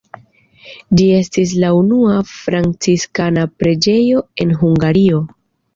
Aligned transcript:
Ĝi 1.01 1.05
estis 1.17 1.53
la 1.65 1.69
unua 1.81 2.17
franciskana 2.31 3.47
preĝejo 3.61 4.29
en 4.47 4.59
Hungario. 4.65 5.27